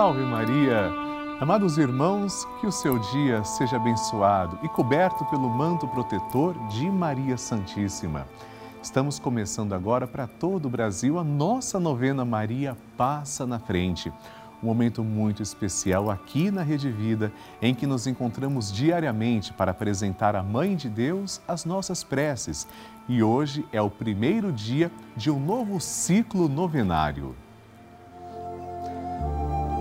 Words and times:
Salve 0.00 0.22
Maria! 0.22 0.90
Amados 1.42 1.76
irmãos, 1.76 2.48
que 2.58 2.66
o 2.66 2.72
seu 2.72 2.98
dia 2.98 3.44
seja 3.44 3.76
abençoado 3.76 4.58
e 4.62 4.68
coberto 4.70 5.26
pelo 5.26 5.46
manto 5.46 5.86
protetor 5.86 6.54
de 6.68 6.90
Maria 6.90 7.36
Santíssima. 7.36 8.26
Estamos 8.82 9.18
começando 9.18 9.74
agora 9.74 10.06
para 10.06 10.26
todo 10.26 10.64
o 10.64 10.70
Brasil 10.70 11.18
a 11.18 11.22
nossa 11.22 11.78
novena 11.78 12.24
Maria 12.24 12.74
Passa 12.96 13.46
na 13.46 13.58
Frente. 13.58 14.10
Um 14.62 14.68
momento 14.68 15.04
muito 15.04 15.42
especial 15.42 16.10
aqui 16.10 16.50
na 16.50 16.62
Rede 16.62 16.90
Vida, 16.90 17.30
em 17.60 17.74
que 17.74 17.86
nos 17.86 18.06
encontramos 18.06 18.72
diariamente 18.72 19.52
para 19.52 19.72
apresentar 19.72 20.34
à 20.34 20.42
Mãe 20.42 20.76
de 20.76 20.88
Deus 20.88 21.42
as 21.46 21.66
nossas 21.66 22.02
preces. 22.02 22.66
E 23.06 23.22
hoje 23.22 23.66
é 23.70 23.82
o 23.82 23.90
primeiro 23.90 24.50
dia 24.50 24.90
de 25.14 25.30
um 25.30 25.38
novo 25.38 25.78
ciclo 25.78 26.48
novenário 26.48 27.36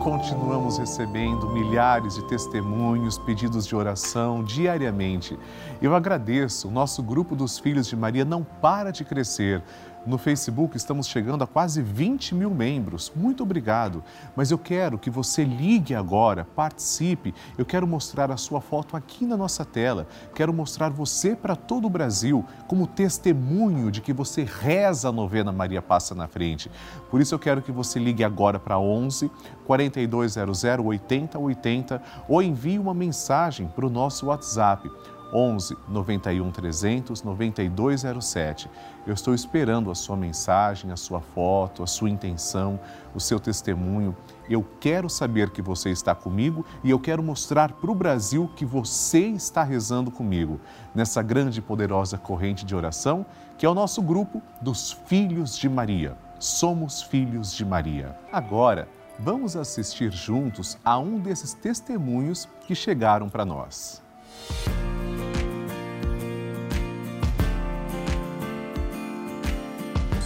continuamos 0.09 0.79
recebendo 0.79 1.47
milhares 1.47 2.15
de 2.15 2.23
testemunhos, 2.23 3.19
pedidos 3.19 3.67
de 3.67 3.75
oração 3.75 4.43
diariamente. 4.43 5.37
Eu 5.79 5.93
agradeço, 5.93 6.67
o 6.67 6.71
nosso 6.71 7.03
grupo 7.03 7.35
dos 7.35 7.59
Filhos 7.59 7.85
de 7.85 7.95
Maria 7.95 8.25
não 8.25 8.43
para 8.43 8.89
de 8.89 9.05
crescer. 9.05 9.61
No 10.05 10.17
Facebook 10.17 10.77
estamos 10.77 11.07
chegando 11.07 11.43
a 11.43 11.47
quase 11.47 11.81
20 11.81 12.33
mil 12.33 12.49
membros. 12.49 13.11
Muito 13.13 13.43
obrigado. 13.43 14.01
Mas 14.35 14.49
eu 14.49 14.57
quero 14.57 14.97
que 14.97 15.09
você 15.09 15.43
ligue 15.43 15.93
agora, 15.93 16.47
participe. 16.55 17.33
Eu 17.57 17.65
quero 17.65 17.85
mostrar 17.85 18.31
a 18.31 18.37
sua 18.37 18.61
foto 18.61 18.95
aqui 18.95 19.25
na 19.25 19.35
nossa 19.35 19.65
tela. 19.65 20.07
Quero 20.33 20.53
mostrar 20.53 20.89
você 20.89 21.35
para 21.35 21.55
todo 21.55 21.85
o 21.85 21.89
Brasil 21.89 22.45
como 22.67 22.87
testemunho 22.87 23.91
de 23.91 23.99
que 23.99 24.13
você 24.13 24.43
reza 24.43 25.09
a 25.09 25.11
novena 25.11 25.51
Maria 25.51 25.81
Passa 25.81 26.15
na 26.15 26.27
Frente. 26.27 26.71
Por 27.11 27.19
isso 27.19 27.35
eu 27.35 27.39
quero 27.39 27.61
que 27.61 27.71
você 27.71 27.99
ligue 27.99 28.23
agora 28.23 28.57
para 28.57 28.79
11 28.79 29.29
4200 29.65 30.63
8080 30.63 32.01
ou 32.27 32.41
envie 32.41 32.79
uma 32.79 32.93
mensagem 32.93 33.67
para 33.67 33.85
o 33.85 33.89
nosso 33.89 34.27
WhatsApp 34.27 34.89
11 35.33 35.77
91 35.87 36.51
300 36.51 37.23
9207. 37.23 38.69
Eu 39.05 39.13
estou 39.13 39.33
esperando 39.33 39.91
a 39.91 39.95
sua 39.95 40.15
mensagem, 40.15 40.91
a 40.91 40.97
sua 40.97 41.21
foto, 41.21 41.83
a 41.83 41.87
sua 41.87 42.09
intenção, 42.09 42.79
o 43.13 43.19
seu 43.19 43.39
testemunho. 43.39 44.15
Eu 44.49 44.65
quero 44.79 45.09
saber 45.09 45.49
que 45.49 45.61
você 45.61 45.89
está 45.89 46.15
comigo 46.15 46.65
e 46.83 46.89
eu 46.89 46.99
quero 46.99 47.21
mostrar 47.21 47.71
para 47.73 47.91
o 47.91 47.95
Brasil 47.95 48.49
que 48.55 48.65
você 48.65 49.27
está 49.27 49.63
rezando 49.63 50.11
comigo 50.11 50.59
nessa 50.93 51.21
grande 51.21 51.59
e 51.59 51.61
poderosa 51.61 52.17
corrente 52.17 52.65
de 52.65 52.75
oração 52.75 53.25
que 53.59 53.65
é 53.65 53.69
o 53.69 53.75
nosso 53.75 54.01
grupo 54.01 54.41
dos 54.61 54.93
Filhos 55.05 55.57
de 55.57 55.67
Maria. 55.67 56.17
Somos 56.39 57.01
Filhos 57.01 57.53
de 57.53 57.65
Maria. 57.65 58.17
Agora, 58.31 58.87
vamos 59.19 59.57
assistir 59.57 60.11
juntos 60.13 60.77
a 60.83 60.97
um 60.97 61.19
desses 61.19 61.53
testemunhos 61.53 62.47
que 62.65 62.73
chegaram 62.73 63.27
para 63.27 63.43
nós. 63.43 64.01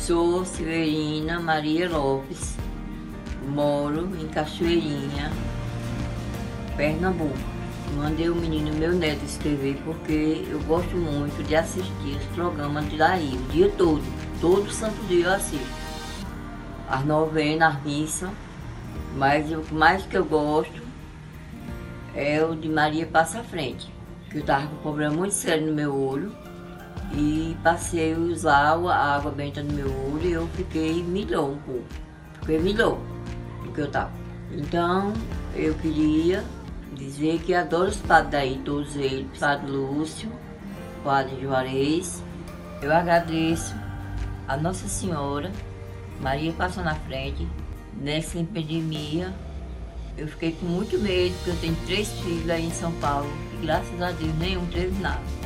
Sou 0.05 0.43
Severina 0.43 1.39
Maria 1.39 1.89
Lopes, 1.89 2.57
moro 3.47 4.09
em 4.19 4.27
Cachoeirinha, 4.27 5.31
Pernambuco. 6.75 7.37
Mandei 7.95 8.29
o 8.29 8.35
menino 8.35 8.73
meu 8.73 8.91
neto 8.91 9.23
escrever 9.23 9.81
porque 9.85 10.45
eu 10.51 10.59
gosto 10.63 10.93
muito 10.97 11.41
de 11.47 11.55
assistir 11.55 12.17
os 12.17 12.25
programas 12.35 12.89
de 12.89 12.97
daí, 12.97 13.29
o 13.33 13.51
dia 13.53 13.69
todo. 13.77 14.03
Todo 14.41 14.69
santo 14.69 15.01
dia 15.07 15.27
eu 15.27 15.31
assisto. 15.31 15.73
As 16.89 17.05
novenas, 17.05 17.73
as 17.73 17.83
missas, 17.83 18.29
mas 19.15 19.49
o 19.53 19.73
mais 19.73 20.05
que 20.05 20.17
eu 20.17 20.25
gosto 20.25 20.81
é 22.13 22.43
o 22.43 22.57
de 22.57 22.67
Maria 22.67 23.05
Passa 23.05 23.41
Frente. 23.41 23.89
Que 24.29 24.39
eu 24.39 24.43
tava 24.43 24.67
com 24.67 24.75
um 24.75 24.79
problema 24.79 25.15
muito 25.15 25.33
sério 25.33 25.65
no 25.65 25.73
meu 25.73 25.95
olho 25.95 26.35
e 27.15 27.55
passei 27.63 28.13
a 28.13 28.17
usar 28.17 28.73
a 28.73 29.15
água 29.15 29.31
benta 29.31 29.61
no 29.61 29.73
meu 29.73 29.87
olho 29.87 30.25
e 30.25 30.31
eu 30.31 30.47
fiquei 30.49 31.03
melhor 31.03 31.49
um 31.49 31.57
pouco. 31.57 31.85
Fiquei 32.39 32.59
melhor 32.59 32.97
do 33.63 33.71
que 33.71 33.81
eu 33.81 33.85
estava. 33.85 34.11
Então, 34.51 35.13
eu 35.55 35.73
queria 35.75 36.43
dizer 36.93 37.39
que 37.39 37.53
adoro 37.53 37.89
os 37.89 37.97
padres 37.97 38.31
daí, 38.31 38.61
todos 38.63 38.95
eles, 38.95 39.27
Padre 39.39 39.71
Lúcio, 39.71 40.31
Padre 41.03 41.39
Juarez. 41.41 42.23
Eu 42.81 42.93
agradeço 42.93 43.73
a 44.47 44.57
Nossa 44.57 44.87
Senhora, 44.87 45.51
Maria 46.19 46.51
passou 46.53 46.83
na 46.83 46.95
frente, 46.95 47.47
nessa 47.99 48.39
epidemia. 48.39 49.33
Eu 50.17 50.27
fiquei 50.27 50.51
com 50.51 50.65
muito 50.65 50.97
medo, 50.99 51.33
porque 51.37 51.49
eu 51.49 51.57
tenho 51.57 51.75
três 51.85 52.11
filhos 52.19 52.49
aí 52.49 52.65
em 52.65 52.71
São 52.71 52.91
Paulo 52.93 53.29
e 53.53 53.65
graças 53.65 54.01
a 54.01 54.11
Deus 54.11 54.35
nenhum 54.35 54.65
teve 54.67 54.99
nada. 55.01 55.42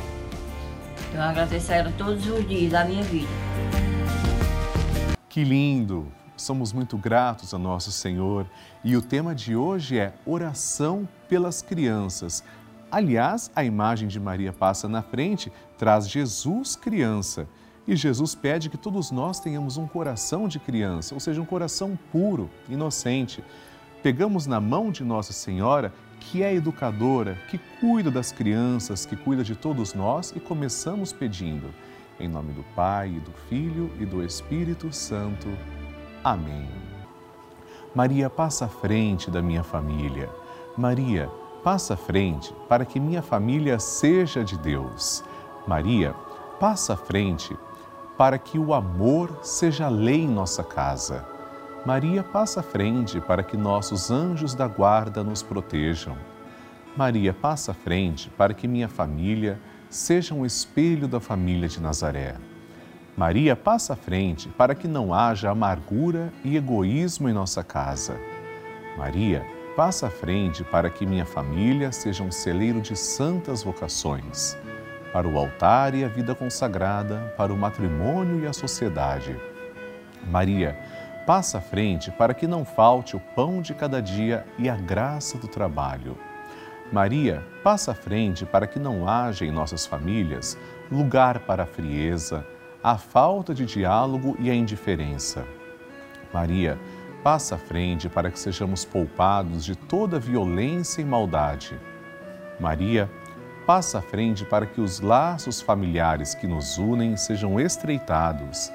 Eu 1.14 1.22
agradeço 1.22 1.72
a 1.72 1.76
ela 1.76 1.92
todos 1.96 2.26
os 2.26 2.46
dias 2.46 2.72
da 2.72 2.84
minha 2.84 3.02
vida. 3.02 3.28
Que 5.28 5.42
lindo! 5.42 6.06
Somos 6.36 6.72
muito 6.72 6.96
gratos 6.96 7.52
a 7.52 7.58
nosso 7.58 7.90
Senhor 7.90 8.46
e 8.84 8.96
o 8.96 9.02
tema 9.02 9.34
de 9.34 9.56
hoje 9.56 9.98
é 9.98 10.12
oração 10.24 11.08
pelas 11.28 11.62
crianças. 11.62 12.44
Aliás, 12.90 13.50
a 13.56 13.64
imagem 13.64 14.06
de 14.06 14.20
Maria 14.20 14.52
passa 14.52 14.88
na 14.88 15.02
frente, 15.02 15.50
traz 15.76 16.08
Jesus 16.08 16.76
criança. 16.76 17.48
E 17.86 17.96
Jesus 17.96 18.34
pede 18.34 18.68
que 18.68 18.76
todos 18.76 19.10
nós 19.10 19.40
tenhamos 19.40 19.76
um 19.76 19.86
coração 19.86 20.46
de 20.46 20.58
criança, 20.60 21.14
ou 21.14 21.20
seja, 21.20 21.40
um 21.40 21.46
coração 21.46 21.98
puro, 22.12 22.48
inocente. 22.68 23.42
Pegamos 24.02 24.46
na 24.46 24.60
mão 24.60 24.92
de 24.92 25.02
Nossa 25.02 25.32
Senhora 25.32 25.92
que 26.30 26.42
é 26.42 26.54
educadora, 26.54 27.38
que 27.48 27.56
cuida 27.80 28.10
das 28.10 28.30
crianças, 28.30 29.06
que 29.06 29.16
cuida 29.16 29.42
de 29.42 29.56
todos 29.56 29.94
nós 29.94 30.32
e 30.36 30.40
começamos 30.40 31.10
pedindo. 31.10 31.70
Em 32.20 32.28
nome 32.28 32.52
do 32.52 32.62
Pai, 32.74 33.08
do 33.08 33.32
Filho 33.48 33.90
e 33.98 34.04
do 34.04 34.22
Espírito 34.22 34.92
Santo. 34.92 35.48
Amém. 36.22 36.68
Maria, 37.94 38.28
passa 38.28 38.66
à 38.66 38.68
frente 38.68 39.30
da 39.30 39.40
minha 39.40 39.62
família. 39.62 40.28
Maria, 40.76 41.30
passa 41.64 41.94
à 41.94 41.96
frente 41.96 42.54
para 42.68 42.84
que 42.84 43.00
minha 43.00 43.22
família 43.22 43.78
seja 43.78 44.44
de 44.44 44.58
Deus. 44.58 45.24
Maria, 45.66 46.12
passa 46.60 46.92
à 46.92 46.96
frente 46.96 47.56
para 48.18 48.36
que 48.36 48.58
o 48.58 48.74
amor 48.74 49.38
seja 49.42 49.88
lei 49.88 50.22
em 50.22 50.28
nossa 50.28 50.62
casa. 50.62 51.37
Maria 51.88 52.22
passa 52.22 52.60
à 52.60 52.62
frente 52.62 53.18
para 53.18 53.42
que 53.42 53.56
nossos 53.56 54.10
anjos 54.10 54.54
da 54.54 54.68
guarda 54.68 55.24
nos 55.24 55.42
protejam. 55.42 56.18
Maria 56.94 57.32
passa 57.32 57.70
à 57.70 57.74
frente 57.74 58.28
para 58.36 58.52
que 58.52 58.68
minha 58.68 58.90
família 58.90 59.58
seja 59.88 60.34
um 60.34 60.44
espelho 60.44 61.08
da 61.08 61.18
família 61.18 61.66
de 61.66 61.80
Nazaré. 61.80 62.34
Maria 63.16 63.56
passa 63.56 63.94
à 63.94 63.96
frente 63.96 64.50
para 64.50 64.74
que 64.74 64.86
não 64.86 65.14
haja 65.14 65.48
amargura 65.48 66.30
e 66.44 66.58
egoísmo 66.58 67.26
em 67.26 67.32
nossa 67.32 67.64
casa. 67.64 68.20
Maria 68.98 69.42
passa 69.74 70.08
à 70.08 70.10
frente 70.10 70.62
para 70.62 70.90
que 70.90 71.06
minha 71.06 71.24
família 71.24 71.90
seja 71.90 72.22
um 72.22 72.30
celeiro 72.30 72.82
de 72.82 72.94
santas 72.94 73.62
vocações, 73.62 74.58
para 75.10 75.26
o 75.26 75.38
altar 75.38 75.94
e 75.94 76.04
a 76.04 76.08
vida 76.08 76.34
consagrada, 76.34 77.32
para 77.34 77.50
o 77.50 77.56
matrimônio 77.56 78.40
e 78.40 78.46
a 78.46 78.52
sociedade. 78.52 79.34
Maria 80.30 80.76
passa 81.28 81.58
à 81.58 81.60
frente 81.60 82.10
para 82.10 82.32
que 82.32 82.46
não 82.46 82.64
falte 82.64 83.14
o 83.14 83.20
pão 83.20 83.60
de 83.60 83.74
cada 83.74 84.00
dia 84.00 84.46
e 84.58 84.66
a 84.66 84.74
graça 84.74 85.36
do 85.36 85.46
trabalho. 85.46 86.16
Maria 86.90 87.46
passa 87.62 87.92
à 87.92 87.94
frente 87.94 88.46
para 88.46 88.66
que 88.66 88.78
não 88.78 89.06
haja 89.06 89.44
em 89.44 89.50
nossas 89.50 89.84
famílias 89.84 90.56
lugar 90.90 91.40
para 91.40 91.64
a 91.64 91.66
frieza, 91.66 92.46
a 92.82 92.96
falta 92.96 93.54
de 93.54 93.66
diálogo 93.66 94.38
e 94.40 94.50
a 94.50 94.54
indiferença. 94.54 95.44
Maria 96.32 96.78
passa 97.22 97.56
à 97.56 97.58
frente 97.58 98.08
para 98.08 98.30
que 98.30 98.40
sejamos 98.40 98.86
poupados 98.86 99.66
de 99.66 99.76
toda 99.76 100.18
violência 100.18 101.02
e 101.02 101.04
maldade. 101.04 101.78
Maria 102.58 103.10
passa 103.66 103.98
à 103.98 104.00
frente 104.00 104.46
para 104.46 104.64
que 104.64 104.80
os 104.80 104.98
laços 105.00 105.60
familiares 105.60 106.34
que 106.34 106.46
nos 106.46 106.78
unem 106.78 107.18
sejam 107.18 107.60
estreitados. 107.60 108.72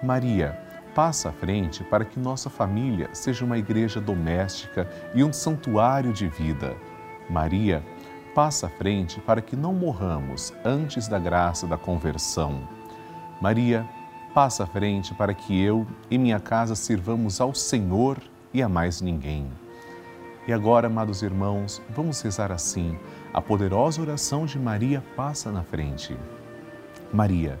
Maria 0.00 0.65
passa 0.96 1.28
à 1.28 1.32
frente 1.32 1.84
para 1.84 2.06
que 2.06 2.18
nossa 2.18 2.48
família 2.48 3.10
seja 3.12 3.44
uma 3.44 3.58
igreja 3.58 4.00
doméstica 4.00 4.88
e 5.14 5.22
um 5.22 5.30
santuário 5.30 6.10
de 6.10 6.26
vida. 6.26 6.74
Maria, 7.28 7.84
passa 8.34 8.66
à 8.66 8.70
frente 8.70 9.20
para 9.20 9.42
que 9.42 9.54
não 9.54 9.74
morramos 9.74 10.54
antes 10.64 11.06
da 11.06 11.18
graça 11.18 11.66
da 11.66 11.76
conversão. 11.76 12.66
Maria, 13.42 13.86
passa 14.32 14.64
à 14.64 14.66
frente 14.66 15.12
para 15.12 15.34
que 15.34 15.62
eu 15.62 15.86
e 16.10 16.16
minha 16.16 16.40
casa 16.40 16.74
sirvamos 16.74 17.42
ao 17.42 17.54
Senhor 17.54 18.16
e 18.54 18.62
a 18.62 18.68
mais 18.68 19.02
ninguém. 19.02 19.46
E 20.48 20.52
agora, 20.52 20.86
amados 20.86 21.20
irmãos, 21.20 21.82
vamos 21.94 22.22
rezar 22.22 22.50
assim. 22.50 22.98
A 23.34 23.42
poderosa 23.42 24.00
oração 24.00 24.46
de 24.46 24.58
Maria 24.58 25.04
passa 25.14 25.52
na 25.52 25.62
frente. 25.62 26.16
Maria, 27.12 27.60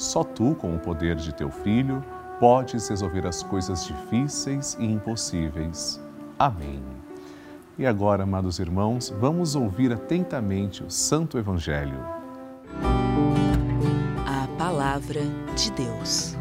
Só 0.00 0.24
tu, 0.24 0.54
com 0.54 0.74
o 0.74 0.78
poder 0.78 1.16
de 1.16 1.30
teu 1.30 1.50
filho, 1.50 2.02
podes 2.38 2.88
resolver 2.88 3.26
as 3.26 3.42
coisas 3.42 3.84
difíceis 3.84 4.74
e 4.80 4.86
impossíveis. 4.86 6.00
Amém. 6.38 6.82
E 7.76 7.84
agora, 7.84 8.22
amados 8.22 8.58
irmãos, 8.58 9.10
vamos 9.20 9.54
ouvir 9.54 9.92
atentamente 9.92 10.82
o 10.82 10.90
Santo 10.90 11.36
Evangelho. 11.36 12.02
A 14.26 14.48
Palavra 14.56 15.20
de 15.54 15.70
Deus. 15.72 16.34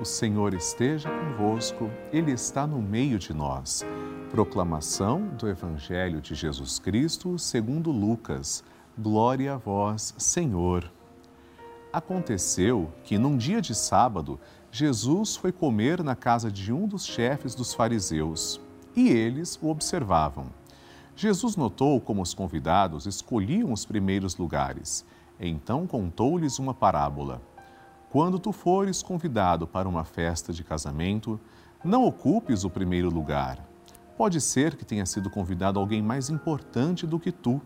O 0.00 0.04
Senhor 0.06 0.54
esteja 0.54 1.10
convosco, 1.10 1.90
Ele 2.10 2.32
está 2.32 2.66
no 2.66 2.80
meio 2.80 3.18
de 3.18 3.34
nós. 3.34 3.84
Proclamação 4.30 5.28
do 5.38 5.46
Evangelho 5.46 6.22
de 6.22 6.34
Jesus 6.34 6.78
Cristo 6.78 7.38
segundo 7.38 7.90
Lucas. 7.90 8.64
Glória 9.00 9.54
a 9.54 9.56
vós, 9.56 10.12
Senhor. 10.18 10.90
Aconteceu 11.92 12.92
que, 13.04 13.16
num 13.16 13.36
dia 13.36 13.60
de 13.60 13.72
sábado, 13.72 14.40
Jesus 14.72 15.36
foi 15.36 15.52
comer 15.52 16.02
na 16.02 16.16
casa 16.16 16.50
de 16.50 16.72
um 16.72 16.88
dos 16.88 17.06
chefes 17.06 17.54
dos 17.54 17.72
fariseus 17.72 18.60
e 18.96 19.08
eles 19.08 19.56
o 19.62 19.68
observavam. 19.68 20.46
Jesus 21.14 21.54
notou 21.54 22.00
como 22.00 22.22
os 22.22 22.34
convidados 22.34 23.06
escolhiam 23.06 23.72
os 23.72 23.86
primeiros 23.86 24.36
lugares. 24.36 25.04
Então 25.38 25.86
contou-lhes 25.86 26.58
uma 26.58 26.74
parábola. 26.74 27.40
Quando 28.10 28.36
tu 28.36 28.50
fores 28.50 29.00
convidado 29.00 29.64
para 29.64 29.88
uma 29.88 30.02
festa 30.02 30.52
de 30.52 30.64
casamento, 30.64 31.38
não 31.84 32.04
ocupes 32.04 32.64
o 32.64 32.70
primeiro 32.70 33.10
lugar. 33.10 33.64
Pode 34.16 34.40
ser 34.40 34.74
que 34.74 34.84
tenha 34.84 35.06
sido 35.06 35.30
convidado 35.30 35.78
alguém 35.78 36.02
mais 36.02 36.28
importante 36.28 37.06
do 37.06 37.20
que 37.20 37.30
tu. 37.30 37.62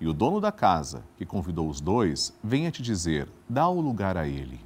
E 0.00 0.08
o 0.08 0.12
dono 0.12 0.40
da 0.40 0.50
casa, 0.50 1.04
que 1.16 1.24
convidou 1.24 1.68
os 1.68 1.80
dois, 1.80 2.36
venha 2.42 2.70
te 2.70 2.82
dizer: 2.82 3.28
dá 3.48 3.68
o 3.68 3.80
lugar 3.80 4.16
a 4.16 4.26
ele. 4.26 4.60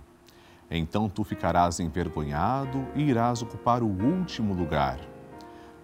Então 0.70 1.08
tu 1.08 1.24
ficarás 1.24 1.80
envergonhado 1.80 2.86
e 2.94 3.02
irás 3.02 3.42
ocupar 3.42 3.82
o 3.82 3.86
último 3.86 4.54
lugar. 4.54 4.98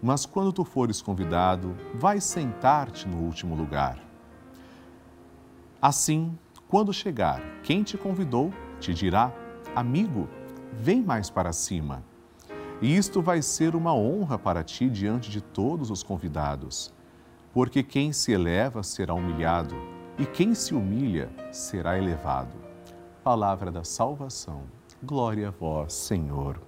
Mas 0.02 0.26
quando 0.26 0.52
tu 0.52 0.64
fores 0.64 1.00
convidado, 1.00 1.74
vai 1.94 2.20
sentar-te 2.20 3.08
no 3.08 3.18
último 3.18 3.54
lugar. 3.54 3.98
Assim, 5.80 6.38
quando 6.68 6.92
chegar 6.92 7.40
quem 7.62 7.82
te 7.82 7.96
convidou, 7.96 8.52
te 8.80 8.92
dirá: 8.92 9.32
Amigo, 9.74 10.28
vem 10.72 11.02
mais 11.02 11.30
para 11.30 11.52
cima. 11.52 12.02
E 12.82 12.96
isto 12.96 13.22
vai 13.22 13.40
ser 13.40 13.74
uma 13.74 13.94
honra 13.94 14.38
para 14.38 14.62
ti 14.62 14.90
diante 14.90 15.30
de 15.30 15.40
todos 15.40 15.90
os 15.90 16.02
convidados. 16.02 16.92
Porque 17.54 17.84
quem 17.84 18.12
se 18.12 18.32
eleva 18.32 18.82
será 18.82 19.14
humilhado, 19.14 19.76
e 20.18 20.26
quem 20.26 20.54
se 20.54 20.74
humilha 20.74 21.30
será 21.52 21.96
elevado. 21.96 22.52
Palavra 23.22 23.70
da 23.70 23.84
salvação. 23.84 24.64
Glória 25.00 25.48
a 25.48 25.50
vós, 25.52 25.92
Senhor. 25.92 26.60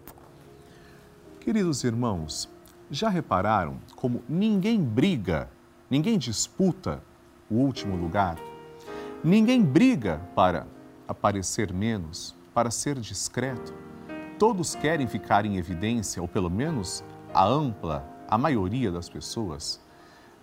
Queridos 1.40 1.82
irmãos, 1.82 2.48
já 2.88 3.08
repararam 3.08 3.78
como 3.96 4.22
ninguém 4.28 4.80
briga, 4.80 5.50
ninguém 5.90 6.16
disputa 6.18 7.02
o 7.50 7.56
último 7.56 7.96
lugar? 7.96 8.36
Ninguém 9.24 9.64
briga 9.64 10.20
para 10.36 10.68
aparecer 11.08 11.72
menos, 11.72 12.32
para 12.54 12.70
ser 12.70 13.00
discreto. 13.00 13.74
Todos 14.38 14.76
querem 14.76 15.08
ficar 15.08 15.44
em 15.44 15.56
evidência, 15.56 16.22
ou 16.22 16.28
pelo 16.28 16.48
menos 16.48 17.02
a 17.34 17.44
ampla, 17.44 18.08
a 18.28 18.38
maioria 18.38 18.92
das 18.92 19.08
pessoas. 19.08 19.84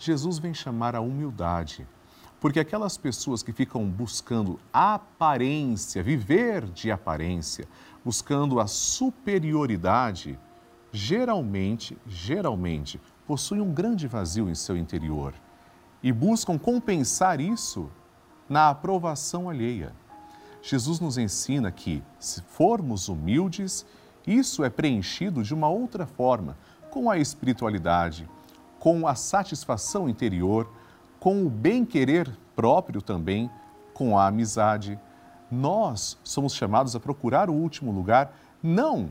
Jesus 0.03 0.37
vem 0.37 0.53
chamar 0.53 0.95
a 0.95 1.01
humildade 1.01 1.87
porque 2.43 2.59
aquelas 2.59 2.97
pessoas 2.97 3.41
que 3.41 3.53
ficam 3.53 3.85
buscando 3.89 4.59
aparência, 4.73 6.03
viver 6.03 6.65
de 6.65 6.91
aparência, 6.91 7.65
buscando 8.03 8.59
a 8.59 8.67
superioridade, 8.67 10.37
geralmente, 10.91 11.97
geralmente, 12.05 12.99
possuem 13.25 13.61
um 13.61 13.73
grande 13.73 14.09
vazio 14.09 14.49
em 14.49 14.55
seu 14.55 14.75
interior 14.75 15.33
e 16.03 16.11
buscam 16.11 16.59
compensar 16.59 17.39
isso 17.39 17.89
na 18.49 18.71
aprovação 18.71 19.49
alheia. 19.49 19.95
Jesus 20.61 20.99
nos 20.99 21.17
ensina 21.17 21.71
que, 21.71 22.03
se 22.19 22.41
formos 22.41 23.07
humildes, 23.07 23.85
isso 24.27 24.65
é 24.65 24.69
preenchido 24.69 25.41
de 25.43 25.53
uma 25.53 25.69
outra 25.69 26.05
forma, 26.05 26.57
com 26.91 27.09
a 27.09 27.17
espiritualidade, 27.17 28.29
com 28.83 29.07
a 29.07 29.15
satisfação 29.15 30.09
interior 30.09 30.69
com 31.17 31.45
o 31.45 31.49
bem-querer 31.49 32.29
próprio 32.53 33.01
também, 33.01 33.49
com 33.93 34.19
a 34.19 34.27
amizade. 34.27 34.99
Nós 35.49 36.17
somos 36.21 36.53
chamados 36.53 36.93
a 36.93 36.99
procurar 36.99 37.49
o 37.49 37.53
último 37.53 37.93
lugar, 37.93 38.35
não 38.61 39.09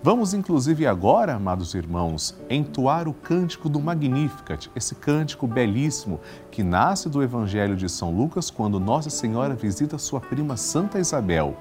Vamos, 0.02 0.32
inclusive, 0.32 0.86
agora, 0.86 1.34
amados 1.34 1.74
irmãos, 1.74 2.34
entoar 2.48 3.06
o 3.06 3.12
cântico 3.12 3.68
do 3.68 3.78
Magnificat, 3.78 4.70
esse 4.74 4.94
cântico 4.94 5.46
belíssimo 5.46 6.18
que 6.50 6.62
nasce 6.62 7.06
do 7.06 7.22
Evangelho 7.22 7.76
de 7.76 7.86
São 7.86 8.10
Lucas 8.10 8.50
quando 8.50 8.80
Nossa 8.80 9.10
Senhora 9.10 9.54
visita 9.54 9.98
sua 9.98 10.18
prima 10.18 10.56
Santa 10.56 10.98
Isabel. 10.98 11.54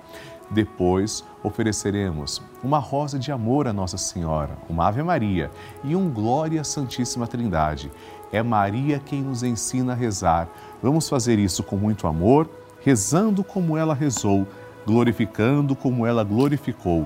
Depois 0.49 1.21
ofereceremos 1.43 2.41
uma 2.63 2.79
rosa 2.79 3.19
de 3.19 3.29
amor 3.29 3.67
a 3.67 3.73
Nossa 3.73 3.97
Senhora, 3.97 4.57
uma 4.69 4.87
Ave 4.87 5.03
Maria 5.03 5.51
e 5.83 5.93
um 5.93 6.09
Glória 6.09 6.61
à 6.61 6.63
Santíssima 6.63 7.27
Trindade. 7.27 7.91
É 8.31 8.41
Maria 8.41 9.01
quem 9.05 9.21
nos 9.21 9.43
ensina 9.43 9.91
a 9.91 9.95
rezar. 9.97 10.47
Vamos 10.81 11.09
fazer 11.09 11.37
isso 11.39 11.61
com 11.61 11.75
muito 11.75 12.07
amor, 12.07 12.49
rezando 12.79 13.43
como 13.43 13.75
ela 13.75 13.93
rezou, 13.93 14.47
glorificando 14.85 15.75
como 15.75 16.05
ela 16.05 16.23
glorificou 16.23 17.05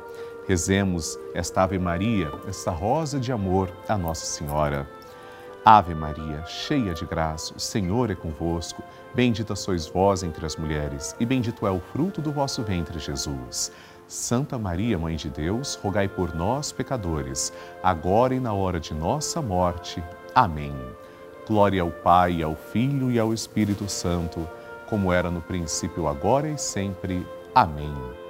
Rezemos 0.47 1.19
esta 1.33 1.63
Ave 1.63 1.77
Maria, 1.77 2.31
esta 2.47 2.71
rosa 2.71 3.19
de 3.19 3.31
amor 3.31 3.71
a 3.87 3.97
Nossa 3.97 4.25
Senhora. 4.25 4.87
Ave 5.63 5.93
Maria, 5.93 6.43
cheia 6.47 6.93
de 6.93 7.05
graça, 7.05 7.53
o 7.55 7.59
Senhor 7.59 8.09
é 8.09 8.15
convosco. 8.15 8.83
Bendita 9.13 9.55
sois 9.55 9.85
vós 9.85 10.23
entre 10.23 10.45
as 10.45 10.55
mulheres, 10.55 11.15
e 11.19 11.25
bendito 11.25 11.67
é 11.67 11.71
o 11.71 11.79
fruto 11.79 12.21
do 12.21 12.31
vosso 12.31 12.63
ventre, 12.63 12.97
Jesus. 12.97 13.71
Santa 14.07 14.57
Maria, 14.57 14.97
Mãe 14.97 15.15
de 15.15 15.29
Deus, 15.29 15.75
rogai 15.75 16.07
por 16.07 16.33
nós, 16.33 16.71
pecadores, 16.71 17.53
agora 17.83 18.33
e 18.33 18.39
na 18.39 18.53
hora 18.53 18.79
de 18.79 18.93
nossa 18.93 19.41
morte. 19.41 20.03
Amém. 20.33 20.75
Glória 21.47 21.81
ao 21.81 21.91
Pai, 21.91 22.41
ao 22.41 22.55
Filho 22.55 23.11
e 23.11 23.19
ao 23.19 23.33
Espírito 23.33 23.87
Santo, 23.87 24.49
como 24.89 25.13
era 25.13 25.29
no 25.29 25.41
princípio, 25.41 26.07
agora 26.07 26.49
e 26.49 26.57
sempre. 26.57 27.25
Amém 27.53 28.20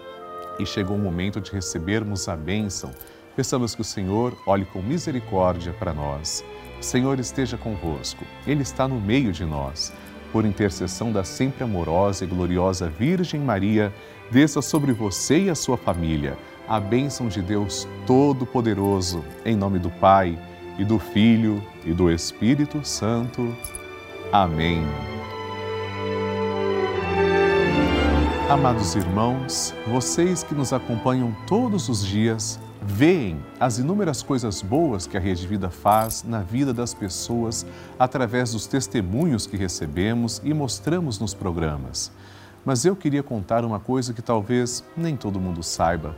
e 0.62 0.66
chegou 0.66 0.96
o 0.96 1.00
momento 1.00 1.42
de 1.42 1.52
recebermos 1.52 2.28
a 2.30 2.36
bênção. 2.36 2.92
Peçamos 3.36 3.74
que 3.74 3.82
o 3.82 3.86
Senhor 3.86 4.38
olhe 4.46 4.66
com 4.66 4.82
misericórdia 4.82 5.74
para 5.74 5.94
nós. 5.94 6.44
O 6.80 6.84
Senhor 6.84 7.20
esteja 7.20 7.58
convosco, 7.58 8.26
Ele 8.46 8.62
está 8.62 8.88
no 8.88 9.00
meio 9.00 9.32
de 9.32 9.46
nós. 9.46 9.94
Por 10.32 10.46
intercessão 10.46 11.12
da 11.12 11.24
sempre 11.24 11.64
amorosa 11.64 12.24
e 12.24 12.28
gloriosa 12.28 12.90
Virgem 12.90 13.42
Maria, 13.42 13.94
desça 14.30 14.62
sobre 14.62 14.94
você 14.94 15.46
e 15.46 15.50
a 15.50 15.56
sua 15.56 15.78
família 15.78 16.38
a 16.72 16.80
bênção 16.80 17.28
de 17.28 17.42
Deus 17.42 17.86
Todo-Poderoso, 18.08 19.26
em 19.44 19.58
nome 19.58 19.78
do 19.78 19.90
Pai, 19.90 20.40
e 20.78 20.86
do 20.86 20.98
Filho, 20.98 21.62
e 21.84 21.92
do 21.94 22.10
Espírito 22.10 22.80
Santo. 22.86 23.54
Amém. 24.32 24.82
Amados 28.52 28.96
irmãos, 28.96 29.74
vocês 29.88 30.44
que 30.44 30.54
nos 30.54 30.74
acompanham 30.74 31.34
todos 31.48 31.88
os 31.88 32.06
dias, 32.06 32.60
veem 32.82 33.42
as 33.58 33.80
inúmeras 33.80 34.22
coisas 34.22 34.62
boas 34.62 35.08
que 35.08 35.16
a 35.16 35.22
Rede 35.22 35.48
Vida 35.48 35.70
faz 35.70 36.22
na 36.28 36.40
vida 36.40 36.74
das 36.74 36.94
pessoas 36.94 37.66
através 37.98 38.52
dos 38.52 38.68
testemunhos 38.68 39.48
que 39.48 39.56
recebemos 39.56 40.42
e 40.44 40.54
mostramos 40.54 41.18
nos 41.18 41.34
programas. 41.34 42.12
Mas 42.66 42.84
eu 42.84 42.94
queria 42.94 43.24
contar 43.24 43.64
uma 43.64 43.80
coisa 43.80 44.12
que 44.12 44.22
talvez 44.22 44.84
nem 44.98 45.16
todo 45.16 45.40
mundo 45.40 45.64
saiba. 45.64 46.14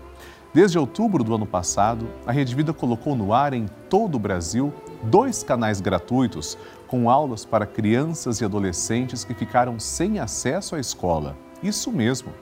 Desde 0.51 0.79
outubro 0.79 1.23
do 1.23 1.35
ano 1.35 1.45
passado, 1.45 2.07
a 2.25 2.31
Rede 2.31 2.55
Vida 2.55 2.73
colocou 2.73 3.15
no 3.15 3.31
ar 3.31 3.53
em 3.53 3.67
todo 3.91 4.15
o 4.15 4.19
Brasil 4.19 4.73
dois 5.03 5.43
canais 5.43 5.79
gratuitos 5.79 6.57
com 6.87 7.11
aulas 7.11 7.45
para 7.45 7.67
crianças 7.67 8.41
e 8.41 8.45
adolescentes 8.45 9.23
que 9.23 9.35
ficaram 9.35 9.79
sem 9.79 10.17
acesso 10.17 10.75
à 10.75 10.79
escola. 10.79 11.37
Isso 11.63 11.91
mesmo. 11.91 12.33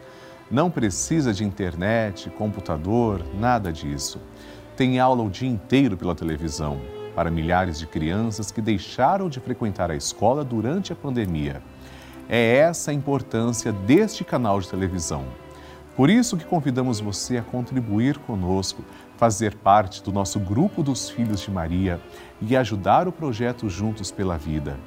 Não 0.50 0.70
precisa 0.70 1.34
de 1.34 1.46
internet, 1.46 2.30
computador, 2.32 3.24
nada 3.40 3.72
disso. 3.72 4.20
Tem 4.76 5.00
aula 5.00 5.24
o 5.24 5.30
dia 5.30 5.48
inteiro 5.48 5.96
pela 5.96 6.16
televisão 6.16 6.82
para 7.16 7.30
milhares 7.30 7.78
de 7.78 7.86
crianças 7.86 8.52
que 8.52 8.62
deixaram 8.62 9.30
de 9.30 9.40
frequentar 9.40 9.92
a 9.92 9.96
escola 9.96 10.44
durante 10.44 10.92
a 10.92 10.96
pandemia. 10.96 11.62
É 12.28 12.58
essa 12.58 12.92
a 12.92 12.94
importância 12.94 13.72
deste 13.72 14.24
canal 14.24 14.60
de 14.60 14.70
televisão. 14.70 15.26
Por 15.96 16.10
isso 16.10 16.38
que 16.38 16.46
convidamos 16.46 17.00
você 17.00 17.38
a 17.38 17.42
contribuir 17.42 18.18
conosco, 18.20 18.84
fazer 19.18 19.56
parte 19.56 20.02
do 20.02 20.12
nosso 20.12 20.40
grupo 20.40 20.82
dos 20.82 21.10
Filhos 21.10 21.42
de 21.42 21.52
Maria 21.52 22.02
e 22.42 22.56
ajudar 22.56 23.08
o 23.08 23.12
projeto 23.12 23.70
Juntos 23.70 24.10
pela 24.10 24.38
Vida. 24.38 24.78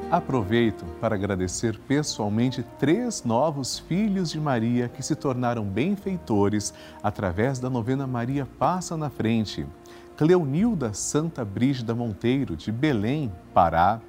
Aproveito 0.10 0.86
para 1.00 1.16
agradecer 1.16 1.80
pessoalmente 1.88 2.64
três 2.78 3.24
novos 3.24 3.80
filhos 3.80 4.30
de 4.30 4.40
Maria 4.40 4.88
que 4.88 5.02
se 5.02 5.16
tornaram 5.16 5.64
benfeitores 5.64 6.74
através 7.02 7.58
da 7.58 7.70
novena 7.70 8.06
Maria 8.06 8.48
Passa 8.60 8.96
na 8.96 9.10
Frente. 9.10 9.66
Cleonilda 10.16 10.94
Santa 10.94 11.44
Brígida 11.44 11.96
Monteiro, 11.96 12.56
de 12.56 12.72
Belém, 12.72 13.32
Pará. 13.54 14.00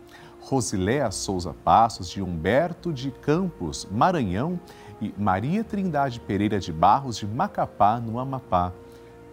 Rosiléa 0.44 1.10
Souza 1.10 1.54
Passos, 1.64 2.08
de 2.08 2.22
Humberto 2.22 2.92
de 2.92 3.10
Campos, 3.10 3.88
Maranhão, 3.90 4.60
e 5.00 5.12
Maria 5.18 5.64
Trindade 5.64 6.20
Pereira 6.20 6.60
de 6.60 6.72
Barros, 6.72 7.16
de 7.16 7.26
Macapá, 7.26 7.98
no 7.98 8.18
Amapá. 8.18 8.72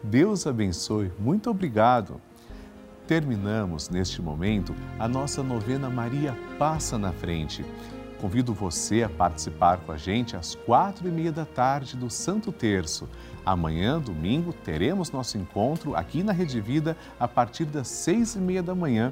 Deus 0.03 0.47
abençoe, 0.47 1.11
muito 1.19 1.49
obrigado. 1.49 2.19
Terminamos 3.07 3.89
neste 3.89 4.21
momento 4.21 4.73
a 4.97 5.07
nossa 5.07 5.43
novena 5.43 5.89
Maria 5.89 6.35
Passa 6.57 6.97
na 6.97 7.11
Frente. 7.11 7.65
Convido 8.19 8.53
você 8.53 9.03
a 9.03 9.09
participar 9.09 9.79
com 9.79 9.91
a 9.91 9.97
gente 9.97 10.35
às 10.35 10.55
quatro 10.55 11.07
e 11.07 11.11
meia 11.11 11.31
da 11.31 11.45
tarde 11.45 11.97
do 11.97 12.09
Santo 12.09 12.51
Terço. 12.51 13.09
Amanhã, 13.45 13.99
domingo, 13.99 14.53
teremos 14.53 15.11
nosso 15.11 15.37
encontro 15.37 15.95
aqui 15.95 16.23
na 16.23 16.31
Rede 16.31 16.61
Vida 16.61 16.95
a 17.19 17.27
partir 17.27 17.65
das 17.65 17.87
seis 17.87 18.35
e 18.35 18.39
meia 18.39 18.61
da 18.61 18.75
manhã. 18.75 19.11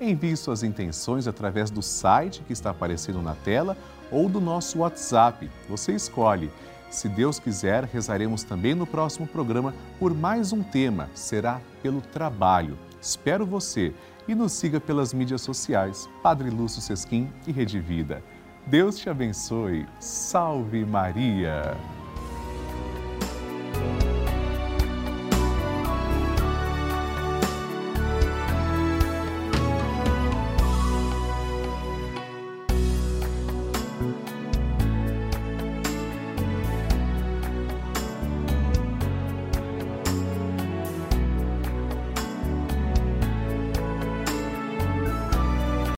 Envie 0.00 0.36
suas 0.36 0.62
intenções 0.62 1.26
através 1.26 1.70
do 1.70 1.82
site 1.82 2.42
que 2.46 2.52
está 2.52 2.70
aparecendo 2.70 3.20
na 3.20 3.34
tela 3.34 3.76
ou 4.10 4.28
do 4.28 4.40
nosso 4.40 4.78
WhatsApp. 4.78 5.50
Você 5.68 5.92
escolhe. 5.92 6.50
Se 6.90 7.08
Deus 7.08 7.38
quiser, 7.38 7.84
rezaremos 7.84 8.42
também 8.42 8.74
no 8.74 8.86
próximo 8.86 9.26
programa 9.26 9.74
por 9.98 10.14
mais 10.14 10.52
um 10.52 10.62
tema. 10.62 11.10
Será 11.14 11.60
pelo 11.82 12.00
trabalho. 12.00 12.78
Espero 13.00 13.46
você 13.46 13.94
e 14.26 14.34
nos 14.34 14.52
siga 14.52 14.80
pelas 14.80 15.12
mídias 15.12 15.42
sociais. 15.42 16.08
Padre 16.22 16.50
Lúcio 16.50 16.80
Sesquim 16.80 17.30
e 17.46 17.52
Rede 17.52 17.78
Vida. 17.78 18.22
Deus 18.66 18.98
te 18.98 19.10
abençoe. 19.10 19.86
Salve 20.00 20.84
Maria! 20.84 21.76